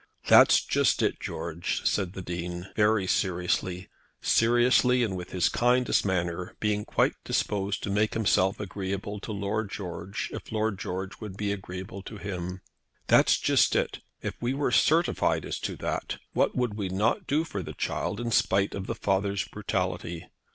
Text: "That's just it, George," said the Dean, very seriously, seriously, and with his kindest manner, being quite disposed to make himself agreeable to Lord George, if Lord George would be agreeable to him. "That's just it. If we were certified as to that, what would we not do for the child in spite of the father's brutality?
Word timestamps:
"That's 0.25 0.65
just 0.65 1.03
it, 1.03 1.19
George," 1.19 1.85
said 1.85 2.13
the 2.13 2.23
Dean, 2.23 2.69
very 2.75 3.05
seriously, 3.05 3.87
seriously, 4.19 5.03
and 5.03 5.15
with 5.15 5.29
his 5.29 5.47
kindest 5.47 6.07
manner, 6.07 6.55
being 6.59 6.85
quite 6.85 7.13
disposed 7.23 7.83
to 7.83 7.91
make 7.91 8.15
himself 8.15 8.59
agreeable 8.59 9.19
to 9.19 9.31
Lord 9.31 9.69
George, 9.69 10.31
if 10.33 10.51
Lord 10.51 10.79
George 10.79 11.19
would 11.19 11.37
be 11.37 11.51
agreeable 11.51 12.01
to 12.01 12.17
him. 12.17 12.61
"That's 13.05 13.37
just 13.37 13.75
it. 13.75 13.99
If 14.23 14.33
we 14.41 14.55
were 14.55 14.71
certified 14.71 15.45
as 15.45 15.59
to 15.59 15.75
that, 15.75 16.17
what 16.33 16.55
would 16.55 16.73
we 16.79 16.89
not 16.89 17.27
do 17.27 17.43
for 17.43 17.61
the 17.61 17.73
child 17.73 18.19
in 18.19 18.31
spite 18.31 18.73
of 18.73 18.87
the 18.87 18.95
father's 18.95 19.47
brutality? 19.47 20.25